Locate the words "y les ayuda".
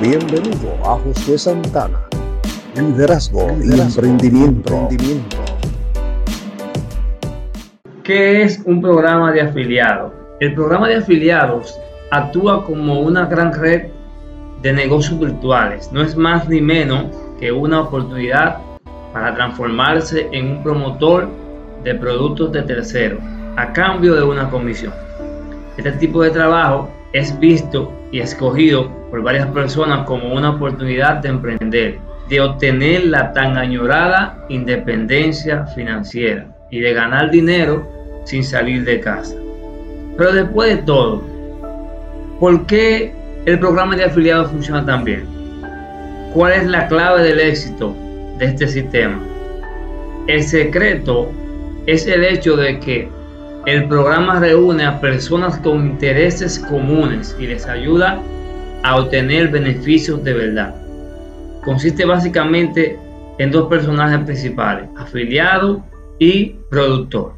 57.38-58.22